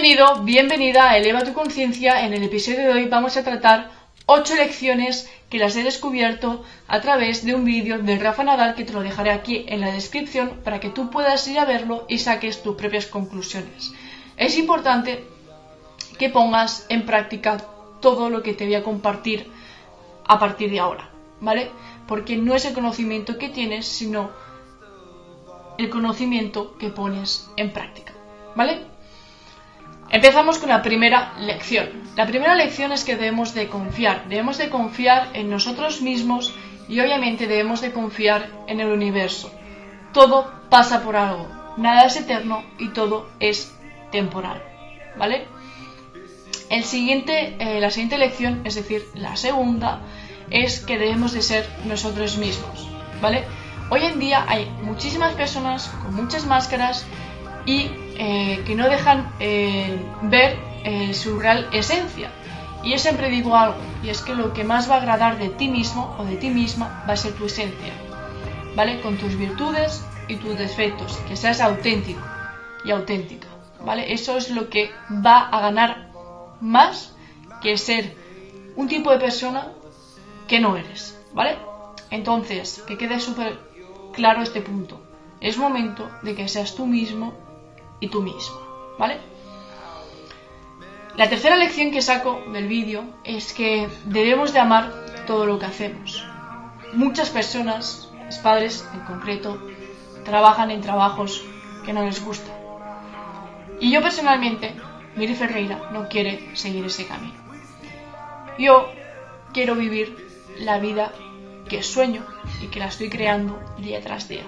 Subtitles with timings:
[0.00, 2.24] Bienvenido, bienvenida a Eleva tu conciencia.
[2.24, 3.90] En el episodio de hoy vamos a tratar
[4.24, 8.84] 8 lecciones que las he descubierto a través de un vídeo de Rafa Nadal que
[8.84, 12.16] te lo dejaré aquí en la descripción para que tú puedas ir a verlo y
[12.16, 13.92] saques tus propias conclusiones.
[14.38, 15.22] Es importante
[16.18, 17.58] que pongas en práctica
[18.00, 19.50] todo lo que te voy a compartir
[20.26, 21.10] a partir de ahora,
[21.42, 21.70] ¿vale?
[22.08, 24.30] Porque no es el conocimiento que tienes, sino
[25.76, 28.14] el conocimiento que pones en práctica,
[28.56, 28.89] ¿vale?
[30.10, 31.88] Empezamos con la primera lección.
[32.16, 34.28] La primera lección es que debemos de confiar.
[34.28, 36.52] Debemos de confiar en nosotros mismos
[36.88, 39.52] y obviamente debemos de confiar en el universo.
[40.12, 41.46] Todo pasa por algo.
[41.76, 43.72] Nada es eterno y todo es
[44.10, 44.60] temporal.
[45.16, 45.46] ¿Vale?
[46.70, 50.00] El siguiente, eh, la siguiente lección, es decir, la segunda,
[50.50, 52.88] es que debemos de ser nosotros mismos.
[53.22, 53.44] ¿Vale?
[53.90, 57.06] Hoy en día hay muchísimas personas con muchas máscaras
[57.64, 57.90] y
[58.22, 62.30] eh, que no dejan eh, ver eh, su real esencia.
[62.82, 65.48] Y yo siempre digo algo, y es que lo que más va a agradar de
[65.48, 67.94] ti mismo o de ti misma va a ser tu esencia,
[68.76, 69.00] ¿vale?
[69.00, 72.20] Con tus virtudes y tus defectos, que seas auténtico
[72.84, 73.48] y auténtica,
[73.82, 74.12] ¿vale?
[74.12, 74.90] Eso es lo que
[75.26, 76.10] va a ganar
[76.60, 77.14] más
[77.62, 78.14] que ser
[78.76, 79.68] un tipo de persona
[80.46, 81.56] que no eres, ¿vale?
[82.10, 83.58] Entonces, que quede súper
[84.12, 85.00] claro este punto.
[85.40, 87.32] Es momento de que seas tú mismo
[88.00, 88.58] y tú mismo,
[88.98, 89.18] ¿vale?
[91.16, 94.92] La tercera lección que saco del vídeo es que debemos de amar
[95.26, 96.24] todo lo que hacemos.
[96.94, 99.60] Muchas personas, mis padres en concreto,
[100.24, 101.44] trabajan en trabajos
[101.84, 102.54] que no les gustan.
[103.80, 104.74] Y yo personalmente,
[105.16, 107.34] Miri Ferreira, no quiere seguir ese camino.
[108.58, 108.90] Yo
[109.52, 110.16] quiero vivir
[110.58, 111.12] la vida
[111.68, 112.24] que sueño
[112.62, 114.44] y que la estoy creando día tras día.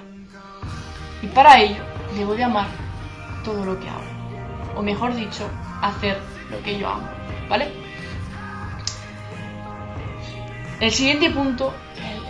[1.23, 1.83] Y para ello
[2.17, 2.67] debo de amar
[3.43, 4.03] todo lo que hago.
[4.77, 5.49] O mejor dicho,
[5.83, 6.19] hacer
[6.51, 7.09] lo que yo amo.
[7.49, 7.71] ¿Vale?
[10.81, 11.73] El siguiente punto,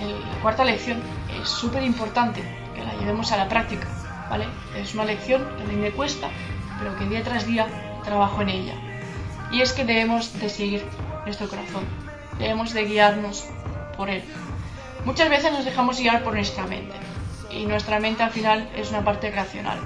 [0.00, 1.00] la cuarta lección,
[1.40, 2.42] es súper importante
[2.74, 3.86] que la llevemos a la práctica.
[4.28, 4.46] ¿Vale?
[4.76, 6.28] Es una lección que a mí me cuesta,
[6.78, 7.66] pero que día tras día
[8.04, 8.74] trabajo en ella.
[9.50, 10.84] Y es que debemos de seguir
[11.24, 11.84] nuestro corazón.
[12.38, 13.44] Debemos de guiarnos
[13.96, 14.24] por él.
[15.04, 16.96] Muchas veces nos dejamos guiar por nuestra mente.
[17.50, 19.78] Y nuestra mente al final es una parte racional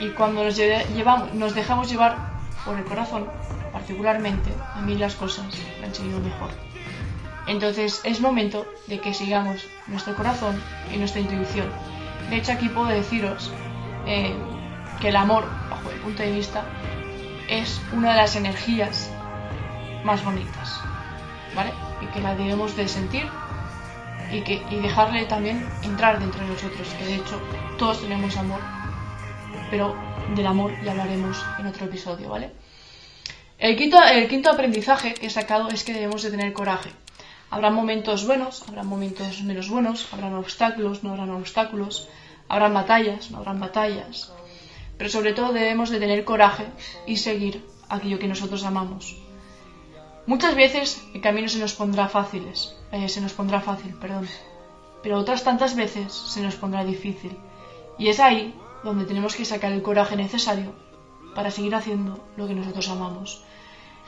[0.00, 2.16] y cuando nos, llevamos, nos dejamos llevar
[2.64, 3.26] por el corazón,
[3.72, 5.46] particularmente, a mí las cosas
[5.78, 6.50] me han seguido mejor.
[7.46, 10.60] Entonces es momento de que sigamos nuestro corazón
[10.92, 11.66] y nuestra intuición.
[12.30, 13.52] De hecho aquí puedo deciros
[14.06, 14.34] eh,
[15.00, 16.64] que el amor, bajo el punto de vista,
[17.48, 19.10] es una de las energías
[20.04, 20.80] más bonitas,
[21.54, 21.72] ¿vale?
[22.00, 23.26] Y que la debemos de sentir
[24.32, 27.40] y, que, y dejarle también entrar dentro de nosotros, que de hecho
[27.78, 28.60] todos tenemos amor
[29.70, 29.94] pero
[30.34, 32.50] del amor ya hablaremos en otro episodio, ¿vale?
[33.58, 36.90] El quinto, aprendizaje que he sacado es que debemos de tener coraje.
[37.50, 42.08] Habrá momentos buenos, habrá momentos menos buenos, habrán obstáculos, no habrán obstáculos,
[42.48, 44.32] habrán batallas, no habrán batallas,
[44.96, 46.66] pero sobre todo debemos de tener coraje
[47.06, 49.16] y seguir aquello que nosotros amamos.
[50.26, 54.28] Muchas veces el camino se nos pondrá fáciles, eh, se nos pondrá fácil, perdón,
[55.02, 57.36] pero otras tantas veces se nos pondrá difícil.
[57.98, 60.72] Y es ahí donde tenemos que sacar el coraje necesario
[61.34, 63.42] para seguir haciendo lo que nosotros amamos.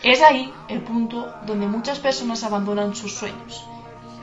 [0.02, 3.64] Es ahí el punto donde muchas personas abandonan sus sueños.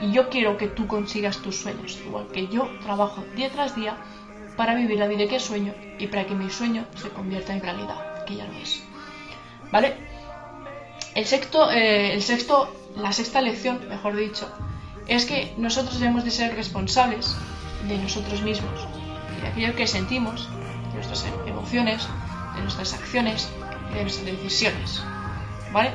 [0.02, 3.98] Y yo quiero que tú consigas tus sueños, igual que yo trabajo día tras día
[4.56, 8.26] para vivir la vida que sueño y para que mi sueño se convierta en realidad,
[8.26, 8.84] que ya lo es.
[9.72, 9.96] ¿Vale?
[11.16, 14.50] El sexto, eh, el sexto, la sexta lección, mejor dicho,
[15.08, 17.36] es que nosotros debemos de ser responsables
[17.88, 18.88] de nosotros mismos
[19.40, 20.50] de aquello que sentimos,
[20.90, 22.08] de nuestras emociones,
[22.56, 23.50] de nuestras acciones
[23.94, 25.04] de nuestras decisiones.
[25.72, 25.92] ¿Vale?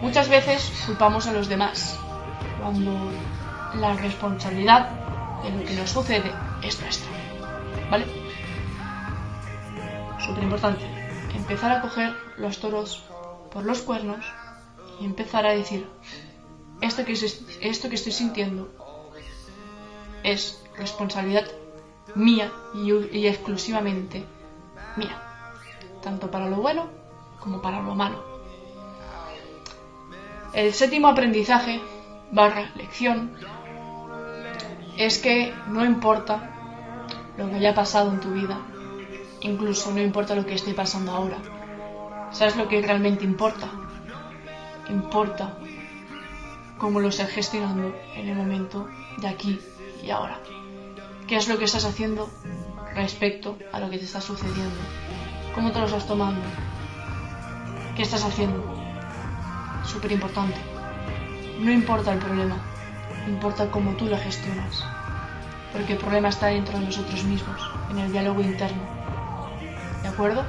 [0.00, 1.98] Muchas veces culpamos a los demás
[2.60, 3.10] cuando
[3.74, 4.90] la responsabilidad
[5.42, 6.32] de lo que nos sucede
[6.62, 7.10] es nuestra.
[7.90, 8.06] ¿Vale?
[10.24, 10.84] Súper importante.
[11.34, 13.04] Empezar a coger los toros
[13.52, 14.24] por los cuernos
[15.00, 15.86] y empezar a decir,
[16.80, 18.72] esto que, esto que estoy sintiendo
[20.22, 21.44] es responsabilidad
[22.14, 24.24] mía y, exclusivamente
[24.96, 25.20] mía,
[26.02, 26.86] tanto para lo bueno
[27.40, 28.22] como para lo malo.
[30.52, 31.80] El séptimo aprendizaje
[32.30, 33.32] barra lección
[34.96, 36.50] es que no importa
[37.36, 38.60] lo que haya pasado en tu vida,
[39.40, 41.38] incluso no importa lo que esté pasando ahora.
[42.30, 43.68] ¿Sabes lo que realmente importa?
[44.88, 45.58] Importa
[46.78, 49.60] cómo lo estés gestionando en el momento de aquí
[50.02, 50.38] y ahora
[51.26, 52.28] qué es lo que estás haciendo
[52.94, 54.76] respecto a lo que te está sucediendo,
[55.54, 56.42] cómo te lo estás tomando.
[57.96, 58.62] ¿Qué estás haciendo?
[59.84, 60.58] Súper importante.
[61.60, 62.56] No importa el problema,
[63.26, 64.84] importa cómo tú lo gestionas.
[65.72, 67.60] Porque el problema está dentro de nosotros mismos,
[67.90, 68.82] en el diálogo interno.
[70.02, 70.44] ¿De acuerdo?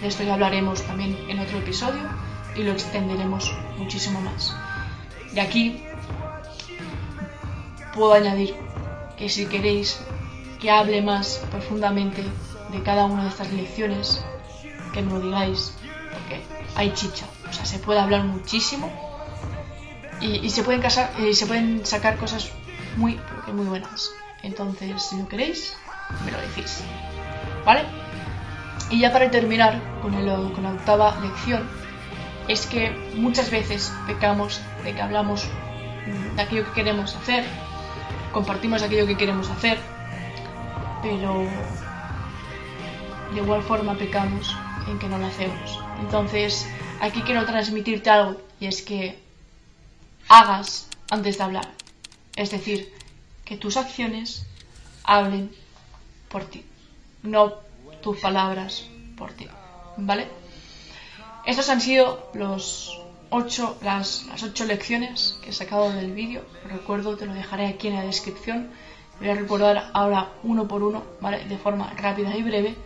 [0.00, 2.02] De esto ya hablaremos también en otro episodio
[2.54, 4.54] y lo extenderemos muchísimo más.
[5.32, 5.82] De aquí
[7.94, 8.65] puedo añadir
[9.16, 9.98] que si queréis
[10.60, 12.24] que hable más profundamente
[12.72, 14.24] de cada una de estas lecciones,
[14.92, 15.74] que me lo digáis,
[16.12, 16.42] porque
[16.74, 18.90] hay chicha, o sea, se puede hablar muchísimo
[20.20, 22.50] y, se, pueden casar, eh, se pueden sacar cosas
[22.96, 23.20] muy,
[23.52, 24.12] muy buenas.
[24.42, 25.76] Entonces, si lo queréis,
[26.24, 26.82] me lo decís.
[27.64, 27.84] ¿Vale?
[28.90, 31.68] Y ya para terminar con, con la octava lección,
[32.48, 35.46] es que muchas veces pecamos de que hablamos
[36.36, 37.44] de aquello que queremos hacer,
[38.36, 39.78] compartimos aquello que queremos hacer,
[41.02, 41.48] pero
[43.32, 44.54] de igual forma pecamos
[44.86, 45.80] en que no lo hacemos.
[46.00, 46.68] Entonces,
[47.00, 49.18] aquí quiero transmitirte algo y es que
[50.28, 51.66] hagas antes de hablar.
[52.36, 52.92] Es decir,
[53.46, 54.44] que tus acciones
[55.02, 55.50] hablen
[56.28, 56.62] por ti,
[57.22, 57.54] no
[58.02, 58.86] tus palabras
[59.16, 59.48] por ti.
[59.96, 60.28] ¿Vale?
[61.46, 63.00] Estos han sido los
[63.30, 66.42] ocho, las, las ocho lecciones que he sacado del vídeo.
[66.68, 68.70] Recuerdo, te lo dejaré aquí en la descripción.
[69.18, 71.44] Voy a recordar ahora uno por uno, ¿vale?
[71.46, 72.76] De forma rápida y breve,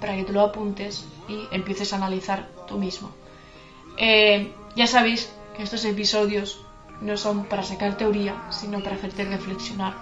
[0.00, 3.10] para que te lo apuntes y empieces a analizar tú mismo.
[3.96, 6.60] Eh, ya sabéis que estos episodios
[7.00, 9.94] no son para sacar teoría, sino para hacerte reflexionar,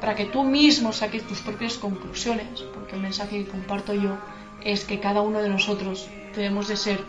[0.00, 4.16] para que tú mismo saques tus propias conclusiones, porque el mensaje que comparto yo
[4.64, 7.00] es que cada uno de nosotros debemos de ser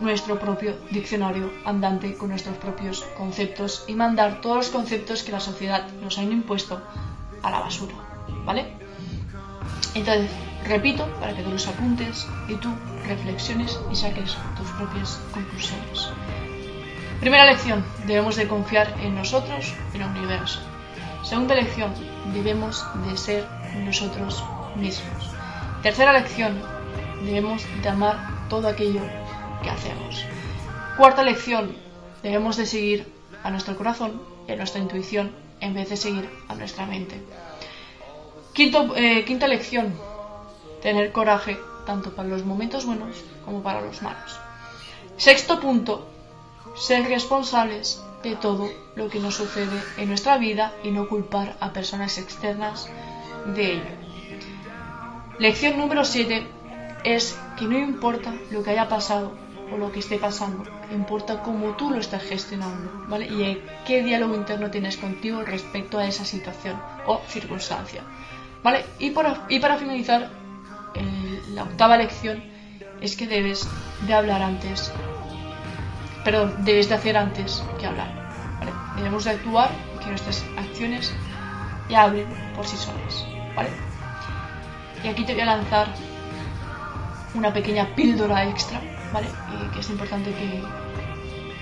[0.00, 5.40] nuestro propio diccionario andante con nuestros propios conceptos y mandar todos los conceptos que la
[5.40, 6.80] sociedad nos ha impuesto
[7.42, 7.94] a la basura,
[8.44, 8.72] ¿vale?
[9.94, 10.30] Entonces,
[10.66, 12.68] repito, para que tú los apuntes y tú
[13.06, 16.10] reflexiones y saques tus propias conclusiones.
[17.20, 20.60] Primera lección, debemos de confiar en nosotros, en el universo.
[21.24, 21.92] Segunda lección,
[22.32, 23.46] debemos de ser
[23.84, 24.44] nosotros
[24.76, 25.30] mismos.
[25.82, 26.60] Tercera lección,
[27.24, 29.02] debemos de amar todo aquello
[29.62, 30.24] que hacemos.
[30.96, 31.76] Cuarta lección,
[32.22, 33.12] debemos de seguir
[33.42, 37.20] a nuestro corazón y a nuestra intuición en vez de seguir a nuestra mente.
[38.52, 39.94] Quinto, eh, quinta lección,
[40.82, 44.38] tener coraje tanto para los momentos buenos como para los malos.
[45.16, 46.08] Sexto punto,
[46.76, 51.72] ser responsables de todo lo que nos sucede en nuestra vida y no culpar a
[51.72, 52.88] personas externas
[53.54, 54.08] de ello.
[55.38, 56.46] Lección número 7
[57.04, 59.32] es que no importa lo que haya pasado
[59.72, 63.26] o lo que esté pasando, importa cómo tú lo estás gestionando, ¿vale?
[63.26, 68.02] Y qué diálogo interno tienes contigo respecto a esa situación o circunstancia,
[68.62, 68.84] ¿vale?
[68.98, 70.30] Y, para finalizar,
[71.54, 72.42] la octava lección
[73.00, 73.68] es que debes
[74.06, 74.92] de hablar antes,
[76.24, 78.28] perdón, debes de hacer antes que hablar.
[78.96, 79.70] Debemos de actuar
[80.00, 81.12] que nuestras acciones
[81.88, 82.26] ya hablen
[82.56, 83.24] por sí solas,
[83.54, 83.70] ¿vale?
[85.04, 85.88] Y aquí te voy a lanzar
[87.34, 88.80] una pequeña píldora extra
[89.12, 89.28] ¿vale?
[89.52, 90.62] Y que es importante que,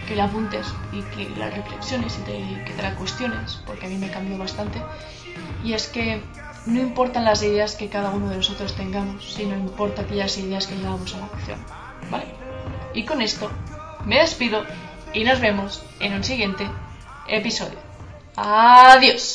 [0.07, 3.89] que la apuntes y que la reflexiones y te, que te la cuestiones, porque a
[3.89, 4.81] mí me cambió bastante.
[5.65, 6.23] Y es que
[6.67, 10.77] no importan las ideas que cada uno de nosotros tengamos, sino importa aquellas ideas que
[10.77, 11.59] llevamos a la acción,
[12.11, 12.27] ¿vale?
[12.95, 13.51] Y con esto
[14.05, 14.65] me despido
[15.13, 16.69] y nos vemos en un siguiente
[17.29, 17.79] episodio.
[18.37, 19.35] Adiós.